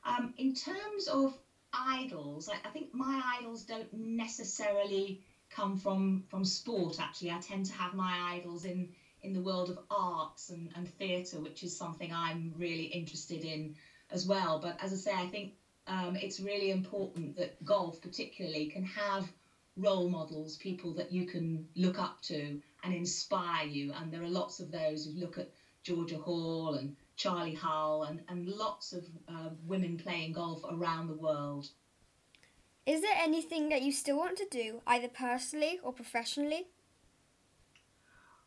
Um, 0.06 0.34
in 0.38 0.54
terms 0.54 1.08
of 1.08 1.34
idols, 1.74 2.50
I, 2.50 2.68
I 2.68 2.72
think 2.72 2.94
my 2.94 3.40
idols 3.40 3.64
don't 3.64 3.92
necessarily 3.94 5.22
come 5.50 5.78
from 5.78 6.24
from 6.30 6.44
sport. 6.44 7.00
Actually, 7.00 7.32
I 7.32 7.40
tend 7.40 7.66
to 7.68 7.74
have 7.74 7.94
my 7.94 8.36
idols 8.36 8.66
in 8.66 8.90
in 9.22 9.34
the 9.34 9.40
world 9.40 9.70
of 9.70 9.80
arts 9.90 10.50
and, 10.50 10.70
and 10.76 10.88
theatre, 10.88 11.40
which 11.40 11.64
is 11.64 11.78
something 11.78 12.12
I'm 12.14 12.54
really 12.58 12.84
interested 12.84 13.46
in 13.46 13.76
as 14.14 14.26
well. 14.26 14.60
But 14.60 14.78
as 14.82 14.94
I 14.94 14.96
say, 14.96 15.14
I 15.14 15.28
think 15.28 15.54
um, 15.88 16.16
it's 16.16 16.40
really 16.40 16.72
important 16.72 17.36
that 17.38 17.64
golf, 17.66 18.02
particularly, 18.02 18.68
can 18.68 18.86
have 18.86 19.28
role 19.76 20.08
models, 20.08 20.56
people 20.58 20.94
that 20.94 21.12
you 21.12 21.26
can 21.26 21.68
look 21.76 22.00
up 22.00 22.22
to 22.22 22.62
and 22.84 22.94
inspire 22.94 23.66
you. 23.66 23.92
And 23.94 24.14
there 24.14 24.22
are 24.22 24.30
lots 24.30 24.60
of 24.60 24.72
those 24.72 25.06
who 25.06 25.20
look 25.20 25.38
at 25.38 25.50
Georgia 25.82 26.18
Hall 26.18 26.76
and 26.76 26.96
Charley 27.16 27.56
Hull 27.56 28.04
and, 28.04 28.22
and 28.30 28.48
lots 28.48 28.94
of 28.94 29.04
uh, 29.28 29.50
women 29.66 29.98
playing 29.98 30.34
golf 30.34 30.62
around 30.72 31.08
the 31.08 31.16
world. 31.16 31.70
Is 32.86 33.02
there 33.02 33.16
anything 33.18 33.70
that 33.70 33.82
you 33.82 33.92
still 33.92 34.18
want 34.18 34.38
to 34.38 34.48
do, 34.52 34.82
either 34.86 35.08
personally 35.08 35.80
or 35.82 35.94
professionally? 35.94 36.68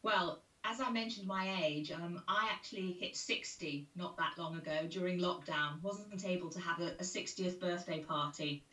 Well, 0.02 0.42
as 0.68 0.80
I 0.80 0.90
mentioned 0.90 1.26
my 1.26 1.64
age, 1.64 1.92
um, 1.92 2.20
I 2.26 2.48
actually 2.50 2.92
hit 2.92 3.16
60 3.16 3.86
not 3.94 4.16
that 4.16 4.32
long 4.36 4.56
ago 4.56 4.86
during 4.88 5.20
lockdown. 5.20 5.80
Wasn't 5.82 6.24
able 6.24 6.50
to 6.50 6.58
have 6.58 6.80
a, 6.80 6.88
a 6.98 7.04
60th 7.04 7.60
birthday 7.60 8.00
party. 8.00 8.64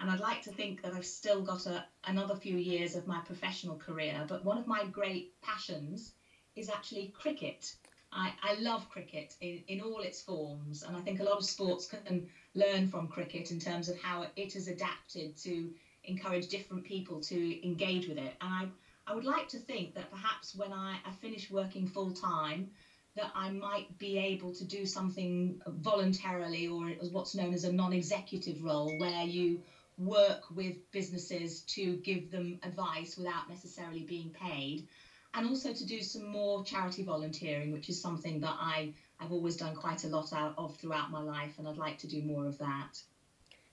And 0.00 0.10
I'd 0.10 0.20
like 0.20 0.42
to 0.42 0.50
think 0.52 0.82
that 0.82 0.94
I've 0.94 1.04
still 1.04 1.42
got 1.42 1.66
a, 1.66 1.84
another 2.04 2.34
few 2.34 2.56
years 2.56 2.94
of 2.94 3.06
my 3.06 3.20
professional 3.20 3.76
career. 3.76 4.24
But 4.26 4.44
one 4.44 4.58
of 4.58 4.66
my 4.66 4.84
great 4.86 5.32
passions 5.42 6.12
is 6.56 6.70
actually 6.70 7.12
cricket. 7.14 7.74
I, 8.10 8.32
I 8.42 8.54
love 8.54 8.88
cricket 8.88 9.34
in, 9.40 9.60
in 9.68 9.80
all 9.80 10.00
its 10.00 10.22
forms. 10.22 10.82
And 10.82 10.96
I 10.96 11.00
think 11.00 11.20
a 11.20 11.24
lot 11.24 11.36
of 11.36 11.44
sports 11.44 11.86
can 11.86 12.26
learn 12.54 12.88
from 12.88 13.08
cricket 13.08 13.50
in 13.50 13.58
terms 13.60 13.88
of 13.88 13.98
how 13.98 14.26
it 14.36 14.54
has 14.54 14.66
adapted 14.66 15.36
to 15.38 15.70
encourage 16.04 16.48
different 16.48 16.84
people 16.84 17.20
to 17.20 17.66
engage 17.66 18.08
with 18.08 18.18
it. 18.18 18.32
And 18.40 18.52
I 18.52 18.66
I 19.06 19.14
would 19.14 19.24
like 19.24 19.48
to 19.48 19.58
think 19.58 19.94
that 19.94 20.10
perhaps 20.10 20.54
when 20.54 20.72
I, 20.72 20.98
I 21.04 21.10
finish 21.20 21.50
working 21.50 21.86
full 21.86 22.12
time, 22.12 22.70
that 23.16 23.30
I 23.34 23.50
might 23.50 23.96
be 23.98 24.18
able 24.18 24.52
to 24.54 24.64
do 24.64 24.86
something 24.86 25.60
voluntarily 25.66 26.66
or 26.66 26.90
as 27.00 27.10
what's 27.10 27.34
known 27.34 27.54
as 27.54 27.64
a 27.64 27.72
non-executive 27.72 28.62
role 28.62 28.98
where 28.98 29.22
you 29.22 29.60
work 29.98 30.42
with 30.54 30.90
businesses 30.90 31.60
to 31.60 31.96
give 31.98 32.30
them 32.30 32.58
advice 32.64 33.16
without 33.16 33.48
necessarily 33.48 34.00
being 34.00 34.30
paid 34.30 34.88
and 35.34 35.48
also 35.48 35.72
to 35.72 35.86
do 35.86 36.02
some 36.02 36.26
more 36.26 36.64
charity 36.64 37.04
volunteering 37.04 37.70
which 37.70 37.88
is 37.88 38.00
something 38.00 38.40
that 38.40 38.56
I 38.58 38.92
I've 39.20 39.30
always 39.30 39.56
done 39.56 39.76
quite 39.76 40.02
a 40.02 40.08
lot 40.08 40.32
out 40.32 40.54
of 40.58 40.76
throughout 40.78 41.12
my 41.12 41.20
life 41.20 41.52
and 41.58 41.68
I'd 41.68 41.76
like 41.76 41.98
to 41.98 42.08
do 42.08 42.20
more 42.22 42.46
of 42.46 42.58
that. 42.58 43.00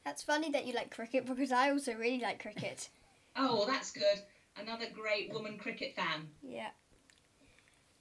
That's 0.05 0.21
funny 0.21 0.51
that 0.51 0.67
you 0.67 0.73
like 0.73 0.91
cricket 0.91 1.25
because 1.35 1.51
I 1.51 1.71
also 1.71 1.95
really 1.95 2.19
like 2.19 2.39
cricket. 2.39 2.89
Oh, 3.35 3.55
well, 3.55 3.65
that's 3.65 3.91
good 3.91 4.21
another 4.57 4.85
great 4.93 5.31
woman 5.33 5.57
cricket 5.57 5.95
fan. 5.95 6.27
Yeah. 6.41 6.69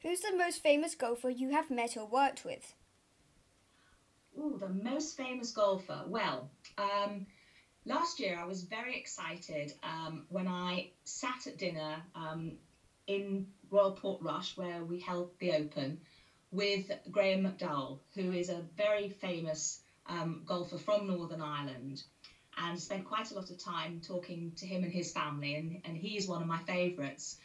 Who's 0.03 0.21
the 0.21 0.37
most 0.37 0.63
famous 0.63 0.95
golfer 0.95 1.31
you 1.31 1.51
have 1.51 1.71
met 1.71 1.97
or 1.97 2.07
worked 2.07 2.45
with? 2.45 2.75
Oh, 4.39 4.57
the 4.57 4.69
most 4.69 5.17
famous 5.17 5.51
golfer. 5.51 6.03
Well, 6.07 6.51
um, 6.79 7.27
last 7.85 8.21
year 8.21 8.39
I 8.39 8.47
was 8.47 8.63
very 8.63 8.97
excited 8.99 9.75
um, 9.83 10.25
when 10.29 10.49
I 10.49 10.91
sat 11.05 11.47
at 11.47 11.59
dinner 11.59 11.97
um, 12.15 12.53
in 13.07 13.49
Royal 13.71 13.93
Portrush, 13.93 14.57
where 14.57 14.85
we 14.85 15.01
held 15.01 15.31
the 15.39 15.53
Open, 15.53 16.01
with 16.51 16.91
Graeme 17.11 17.45
McDowell, 17.45 17.99
who 18.15 18.33
is 18.33 18.49
a 18.49 18.65
very 18.77 19.09
famous 19.09 19.81
um, 20.07 20.43
golfer 20.47 20.79
from 20.79 21.07
Northern 21.07 21.43
Ireland 21.43 22.03
and 22.63 22.79
spent 22.79 23.05
quite 23.05 23.31
a 23.31 23.35
lot 23.35 23.51
of 23.51 23.59
time 23.59 24.01
talking 24.03 24.53
to 24.57 24.67
him 24.67 24.83
and 24.83 24.93
his 24.93 25.11
family, 25.11 25.55
and, 25.55 25.79
and 25.85 25.97
he 25.97 26.17
is 26.17 26.27
one 26.27 26.41
of 26.43 26.47
my 26.47 26.59
favourites. 26.59 27.37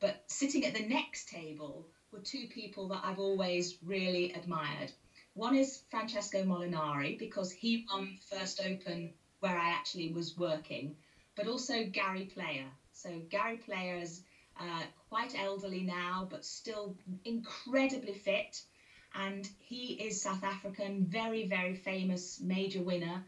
But 0.00 0.22
sitting 0.28 0.64
at 0.64 0.74
the 0.74 0.80
next 0.80 1.28
table 1.28 1.88
were 2.10 2.18
two 2.18 2.46
people 2.46 2.88
that 2.88 3.00
I've 3.02 3.18
always 3.18 3.76
really 3.82 4.32
admired. 4.34 4.92
One 5.34 5.54
is 5.54 5.80
Francesco 5.90 6.42
Molinari, 6.42 7.18
because 7.18 7.50
he 7.50 7.84
won 7.90 8.16
First 8.30 8.60
Open 8.60 9.12
where 9.40 9.56
I 9.56 9.68
actually 9.68 10.08
was 10.08 10.36
working, 10.36 10.94
but 11.36 11.46
also 11.46 11.84
Gary 11.84 12.24
Player. 12.24 12.66
So 12.92 13.20
Gary 13.30 13.56
Player 13.56 13.96
is 13.96 14.20
uh, 14.58 14.84
quite 15.08 15.34
elderly 15.38 15.82
now, 15.82 16.26
but 16.30 16.44
still 16.44 16.94
incredibly 17.24 18.14
fit. 18.14 18.60
And 19.14 19.48
he 19.58 19.92
is 19.92 20.20
South 20.20 20.42
African, 20.42 21.04
very, 21.04 21.44
very 21.44 21.74
famous 21.74 22.40
major 22.40 22.80
winner 22.80 23.22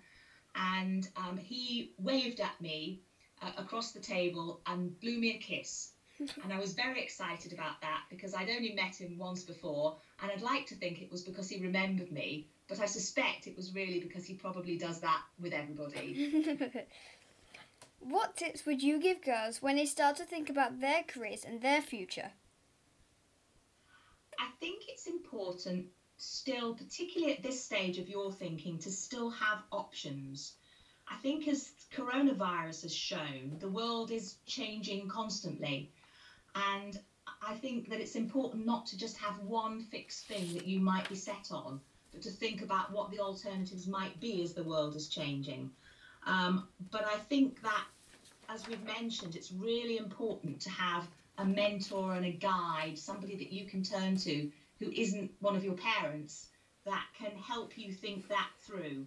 and 0.56 1.08
um, 1.16 1.36
he 1.36 1.92
waved 1.98 2.40
at 2.40 2.60
me 2.60 3.00
uh, 3.42 3.50
across 3.58 3.92
the 3.92 4.00
table 4.00 4.60
and 4.66 4.98
blew 5.00 5.18
me 5.18 5.36
a 5.36 5.38
kiss. 5.38 5.90
and 6.42 6.52
I 6.52 6.58
was 6.58 6.72
very 6.72 7.02
excited 7.02 7.52
about 7.52 7.80
that 7.82 8.04
because 8.08 8.34
I'd 8.34 8.48
only 8.48 8.72
met 8.72 8.96
him 8.96 9.18
once 9.18 9.42
before, 9.42 9.96
and 10.22 10.30
I'd 10.30 10.40
like 10.40 10.66
to 10.68 10.74
think 10.74 11.02
it 11.02 11.10
was 11.10 11.22
because 11.22 11.48
he 11.48 11.60
remembered 11.60 12.10
me, 12.10 12.48
but 12.68 12.80
I 12.80 12.86
suspect 12.86 13.46
it 13.46 13.56
was 13.56 13.74
really 13.74 14.00
because 14.00 14.24
he 14.24 14.34
probably 14.34 14.78
does 14.78 15.00
that 15.00 15.20
with 15.38 15.52
everybody. 15.52 16.56
what 18.00 18.36
tips 18.36 18.64
would 18.64 18.82
you 18.82 18.98
give 18.98 19.22
girls 19.22 19.60
when 19.60 19.76
they 19.76 19.84
start 19.84 20.16
to 20.16 20.24
think 20.24 20.48
about 20.48 20.80
their 20.80 21.02
careers 21.02 21.44
and 21.44 21.60
their 21.60 21.82
future? 21.82 22.30
I 24.38 24.48
think 24.60 24.84
it's 24.88 25.06
important 25.06 25.86
still, 26.16 26.74
particularly 26.74 27.34
at 27.34 27.42
this 27.42 27.62
stage 27.62 27.98
of 27.98 28.08
your 28.08 28.32
thinking, 28.32 28.78
to 28.78 28.90
still 28.90 29.30
have 29.30 29.62
options. 29.70 30.54
I 31.08 31.16
think 31.16 31.46
as 31.46 31.70
coronavirus 31.94 32.82
has 32.82 32.94
shown, 32.94 33.56
the 33.60 33.68
world 33.68 34.10
is 34.10 34.36
changing 34.46 35.08
constantly. 35.08 35.90
And 36.54 36.98
I 37.42 37.54
think 37.54 37.90
that 37.90 38.00
it's 38.00 38.16
important 38.16 38.66
not 38.66 38.86
to 38.86 38.98
just 38.98 39.16
have 39.18 39.38
one 39.40 39.82
fixed 39.82 40.26
thing 40.26 40.54
that 40.54 40.66
you 40.66 40.80
might 40.80 41.08
be 41.08 41.14
set 41.14 41.52
on, 41.52 41.80
but 42.12 42.22
to 42.22 42.30
think 42.30 42.62
about 42.62 42.92
what 42.92 43.10
the 43.10 43.20
alternatives 43.20 43.86
might 43.86 44.18
be 44.20 44.42
as 44.42 44.54
the 44.54 44.64
world 44.64 44.96
is 44.96 45.08
changing. 45.08 45.70
Um, 46.26 46.66
but 46.90 47.04
I 47.04 47.18
think 47.18 47.62
that, 47.62 47.84
as 48.48 48.66
we've 48.66 48.82
mentioned, 48.84 49.36
it's 49.36 49.52
really 49.52 49.98
important 49.98 50.60
to 50.62 50.70
have 50.70 51.06
a 51.38 51.44
mentor 51.44 52.14
and 52.14 52.24
a 52.24 52.32
guide, 52.32 52.98
somebody 52.98 53.36
that 53.36 53.52
you 53.52 53.66
can 53.66 53.82
turn 53.82 54.16
to 54.16 54.50
who 54.78 54.90
isn't 54.90 55.30
one 55.40 55.56
of 55.56 55.64
your 55.64 55.74
parents 55.74 56.48
that 56.84 57.04
can 57.18 57.36
help 57.36 57.76
you 57.76 57.92
think 57.92 58.28
that 58.28 58.48
through 58.66 59.06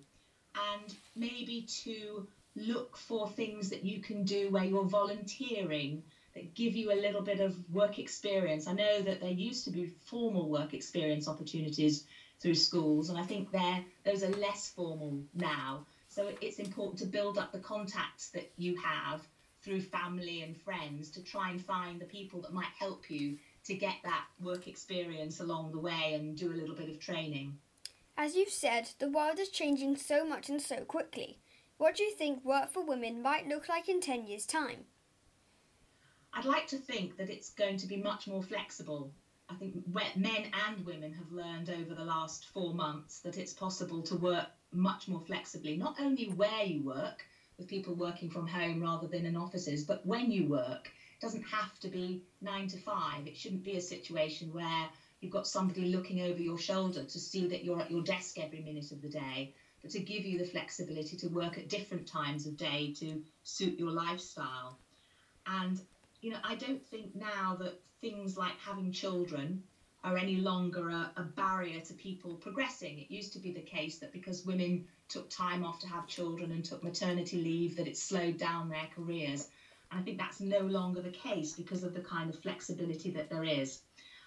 and 0.56 0.94
maybe 1.16 1.66
to 1.84 2.28
look 2.56 2.98
for 2.98 3.30
things 3.30 3.70
that 3.70 3.86
you 3.86 4.02
can 4.02 4.24
do 4.24 4.50
where 4.50 4.64
you're 4.64 4.84
volunteering 4.84 6.04
that 6.34 6.54
give 6.56 6.76
you 6.76 6.92
a 6.92 7.02
little 7.02 7.22
bit 7.22 7.40
of 7.40 7.56
work 7.74 8.00
experience. 8.00 8.68
I 8.68 8.74
know 8.74 9.02
that 9.02 9.20
there 9.20 9.30
used 9.30 9.64
to 9.66 9.72
be 9.72 9.86
formal 10.06 10.50
work 10.50 10.74
experience 10.74 11.28
opportunities 11.28 12.04
through 12.42 12.56
schools, 12.56 13.10
and 13.10 13.18
I 13.18 13.24
think 13.24 13.52
there 13.52 13.84
those 14.06 14.24
are 14.24 14.30
less 14.30 14.70
formal 14.70 15.20
now. 15.34 15.86
So 16.08 16.32
it's 16.42 16.60
important 16.60 17.00
to 17.00 17.06
build 17.06 17.38
up 17.38 17.52
the 17.52 17.60
contacts 17.60 18.30
that 18.30 18.52
you 18.58 18.76
have 18.76 19.28
through 19.64 19.82
family 19.82 20.42
and 20.42 20.58
friends 20.58 21.10
to 21.12 21.22
try 21.22 21.50
and 21.50 21.62
find 21.62 22.00
the 22.00 22.06
people 22.06 22.42
that 22.42 22.54
might 22.54 22.72
help 22.78 23.10
you 23.10 23.36
to 23.70 23.76
get 23.76 23.96
that 24.04 24.26
work 24.42 24.68
experience 24.68 25.40
along 25.40 25.72
the 25.72 25.80
way 25.80 26.14
and 26.16 26.36
do 26.36 26.52
a 26.52 26.58
little 26.60 26.76
bit 26.76 26.90
of 26.90 27.00
training. 27.00 27.56
As 28.18 28.36
you've 28.36 28.50
said, 28.50 28.90
the 28.98 29.10
world 29.10 29.40
is 29.40 29.50
changing 29.50 29.96
so 29.96 30.26
much 30.26 30.50
and 30.50 30.62
so 30.62 30.78
quickly. 30.78 31.38
What 31.78 31.96
do 31.96 32.04
you 32.04 32.12
think 32.12 32.44
work 32.44 32.72
for 32.72 32.84
women 32.84 33.22
might 33.22 33.48
look 33.48 33.70
like 33.70 33.88
in 33.88 34.02
10 34.02 34.26
years' 34.26 34.48
time? 34.48 34.86
I'd 36.34 36.46
like 36.46 36.68
to 36.68 36.78
think 36.78 37.16
that 37.18 37.30
it's 37.30 37.52
going 37.52 37.78
to 37.78 37.88
be 37.88 37.98
much 37.98 38.28
more 38.28 38.44
flexible. 38.44 39.12
I 39.50 39.56
think 39.56 39.76
men 39.88 40.52
and 40.68 40.86
women 40.86 41.14
have 41.14 41.32
learned 41.32 41.70
over 41.70 41.94
the 41.94 42.04
last 42.04 42.48
four 42.48 42.74
months 42.74 43.20
that 43.20 43.38
it's 43.38 43.54
possible 43.54 44.02
to 44.04 44.16
work 44.16 44.48
much 44.72 45.08
more 45.08 45.22
flexibly, 45.22 45.78
not 45.78 46.00
only 46.00 46.26
where 46.26 46.64
you 46.64 46.84
work, 46.84 47.26
with 47.60 47.68
people 47.68 47.94
working 47.94 48.30
from 48.32 48.48
home 48.48 48.82
rather 48.82 49.08
than 49.08 49.26
in 49.26 49.36
offices, 49.36 49.84
but 49.84 50.06
when 50.06 50.32
you 50.32 50.46
work 50.46 50.92
it 51.20 51.26
doesn't 51.26 51.44
have 51.44 51.78
to 51.82 51.90
be 51.90 52.22
nine 52.42 52.68
to 52.70 52.78
five. 52.78 53.28
It 53.28 53.36
shouldn't 53.36 53.66
be 53.66 53.76
a 53.76 53.82
situation 53.82 54.54
where 54.54 54.90
you've 55.20 55.34
got 55.34 55.48
somebody 55.48 55.86
looking 55.86 56.22
over 56.22 56.40
your 56.40 56.58
shoulder 56.58 57.04
to 57.04 57.20
see 57.20 57.46
that 57.48 57.62
you're 57.62 57.82
at 57.82 57.92
your 57.92 58.02
desk 58.02 58.40
every 58.40 58.62
minute 58.62 58.92
of 58.92 59.02
the 59.02 59.10
day, 59.10 59.52
but 59.82 59.92
to 59.92 60.00
give 60.00 60.24
you 60.24 60.38
the 60.38 60.46
flexibility 60.46 61.18
to 61.18 61.28
work 61.28 61.58
at 61.58 61.68
different 61.68 62.08
times 62.08 62.46
of 62.46 62.56
day 62.56 62.94
to 63.00 63.20
suit 63.44 63.78
your 63.78 63.92
lifestyle. 63.92 64.78
And, 65.46 65.82
you 66.22 66.32
know, 66.32 66.40
I 66.42 66.56
don't 66.56 66.86
think 66.86 67.14
now 67.14 67.58
that 67.60 67.78
things 68.00 68.38
like 68.38 68.58
having 68.58 68.94
children 68.94 69.60
are 70.04 70.18
any 70.18 70.38
longer 70.38 70.90
a, 70.90 71.12
a 71.18 71.24
barrier 71.24 71.82
to 71.82 71.94
people 71.94 72.36
progressing. 72.36 73.00
It 73.00 73.12
used 73.12 73.34
to 73.34 73.40
be 73.40 73.52
the 73.52 73.62
case 73.62 73.98
that 74.00 74.14
because 74.14 74.46
women 74.46 74.86
took 75.10 75.30
time 75.30 75.64
off 75.64 75.80
to 75.80 75.88
have 75.88 76.08
children 76.08 76.52
and 76.52 76.64
took 76.64 76.84
maternity 76.84 77.38
leave, 77.38 77.76
that 77.76 77.88
it 77.88 77.98
slowed 77.98 78.38
down 78.38 78.70
their 78.70 78.88
careers. 78.96 79.48
And 79.92 80.00
I 80.00 80.04
think 80.04 80.18
that's 80.18 80.40
no 80.40 80.60
longer 80.60 81.02
the 81.02 81.10
case 81.10 81.54
because 81.54 81.84
of 81.84 81.94
the 81.94 82.02
kind 82.02 82.30
of 82.30 82.40
flexibility 82.40 83.12
that 83.12 83.30
there 83.30 83.44
is. 83.44 83.82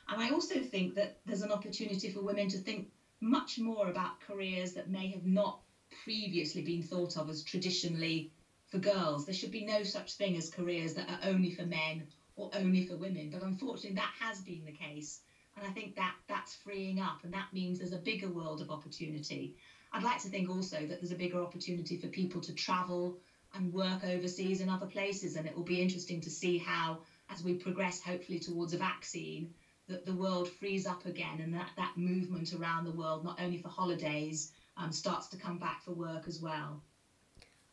And 0.08 0.20
I 0.20 0.30
also 0.30 0.60
think 0.60 0.94
that 0.94 1.16
there's 1.24 1.42
an 1.42 1.52
opportunity 1.52 2.10
for 2.10 2.20
women 2.20 2.48
to 2.48 2.58
think 2.58 2.88
much 3.20 3.58
more 3.58 3.88
about 3.88 4.20
careers 4.20 4.72
that 4.72 4.90
may 4.90 5.08
have 5.08 5.24
not 5.24 5.60
previously 6.04 6.62
been 6.62 6.82
thought 6.82 7.16
of 7.16 7.30
as 7.30 7.42
traditionally 7.42 8.30
for 8.66 8.78
girls. 8.78 9.24
There 9.24 9.34
should 9.34 9.52
be 9.52 9.64
no 9.64 9.82
such 9.84 10.14
thing 10.14 10.36
as 10.36 10.50
careers 10.50 10.94
that 10.94 11.08
are 11.08 11.28
only 11.30 11.50
for 11.50 11.64
men 11.64 12.02
or 12.36 12.50
only 12.54 12.86
for 12.86 12.96
women. 12.96 13.30
But 13.30 13.42
unfortunately, 13.42 13.94
that 13.96 14.12
has 14.18 14.40
been 14.40 14.64
the 14.64 14.72
case. 14.72 15.20
And 15.56 15.66
I 15.66 15.70
think 15.70 15.96
that 15.96 16.14
that's 16.28 16.54
freeing 16.54 16.98
up, 16.98 17.24
and 17.24 17.32
that 17.34 17.52
means 17.52 17.78
there's 17.78 17.92
a 17.92 17.98
bigger 17.98 18.28
world 18.28 18.60
of 18.60 18.70
opportunity. 18.70 19.56
I'd 19.92 20.02
like 20.02 20.22
to 20.22 20.28
think 20.28 20.48
also 20.48 20.76
that 20.86 21.00
there's 21.00 21.12
a 21.12 21.16
bigger 21.16 21.42
opportunity 21.42 21.98
for 21.98 22.08
people 22.08 22.40
to 22.42 22.54
travel 22.54 23.18
and 23.54 23.72
work 23.72 24.04
overseas 24.04 24.60
in 24.60 24.68
other 24.70 24.86
places. 24.86 25.36
And 25.36 25.46
it 25.46 25.54
will 25.54 25.64
be 25.64 25.82
interesting 25.82 26.20
to 26.22 26.30
see 26.30 26.56
how, 26.56 27.00
as 27.30 27.44
we 27.44 27.54
progress 27.54 28.00
hopefully 28.00 28.38
towards 28.38 28.72
a 28.72 28.78
vaccine, 28.78 29.52
that 29.88 30.06
the 30.06 30.14
world 30.14 30.48
frees 30.48 30.86
up 30.86 31.04
again 31.04 31.40
and 31.40 31.52
that, 31.54 31.70
that 31.76 31.92
movement 31.96 32.54
around 32.54 32.84
the 32.84 32.92
world, 32.92 33.24
not 33.24 33.40
only 33.40 33.58
for 33.58 33.68
holidays, 33.68 34.52
um, 34.76 34.92
starts 34.92 35.28
to 35.28 35.36
come 35.36 35.58
back 35.58 35.82
for 35.82 35.92
work 35.92 36.24
as 36.26 36.40
well. 36.40 36.82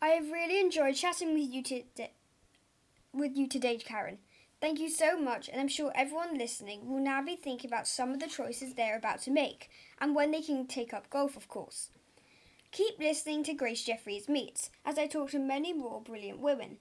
I 0.02 0.10
have 0.10 0.32
really 0.32 0.60
enjoyed 0.60 0.96
chatting 0.96 1.34
with 1.34 1.50
you 1.54 1.84
with 3.14 3.36
you 3.36 3.48
today, 3.48 3.78
Karen. 3.78 4.18
Thank 4.62 4.82
you 4.82 4.90
so 4.90 5.18
much, 5.18 5.48
and 5.48 5.62
I'm 5.62 5.70
sure 5.70 5.94
everyone 5.96 6.38
listening 6.38 6.90
will 6.90 7.00
now 7.00 7.24
be 7.24 7.38
thinking 7.38 7.70
about 7.70 7.88
some 7.88 8.12
of 8.12 8.20
the 8.20 8.28
choices 8.28 8.74
they're 8.74 8.98
about 8.98 9.22
to 9.22 9.32
make 9.32 9.70
and 10.02 10.14
when 10.14 10.32
they 10.32 10.42
can 10.42 10.68
take 10.68 10.94
up 10.94 11.10
golf, 11.10 11.38
of 11.38 11.48
course. 11.48 11.92
Keep 12.72 13.00
listening 13.00 13.44
to 13.44 13.54
Grace 13.54 13.86
Jeffries 13.86 14.28
Meets 14.28 14.70
as 14.86 15.00
I 15.00 15.08
talk 15.08 15.32
to 15.32 15.40
many 15.40 15.72
more 15.72 16.02
brilliant 16.02 16.40
women. 16.40 16.78